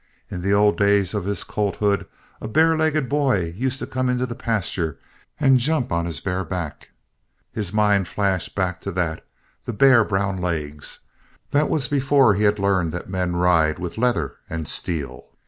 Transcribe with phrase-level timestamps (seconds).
[0.31, 2.07] In the old days of his colthood,
[2.41, 4.97] a barelegged boy used to come into the pasture
[5.39, 6.89] and jump on his bare back.
[7.51, 9.23] His mind flashed back to that
[9.65, 11.01] the bare, brown legs.
[11.51, 15.27] That was before he had learned that men ride with leather and steel.